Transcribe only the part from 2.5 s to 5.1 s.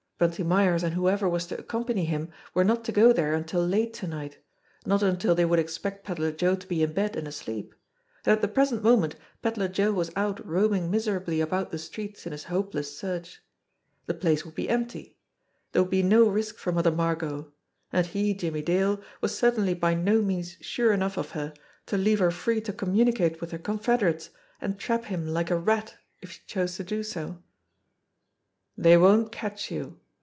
were not to go there until late to night, not